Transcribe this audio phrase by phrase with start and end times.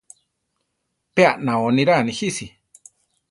[1.13, 2.47] Pe anao niraa nijisi.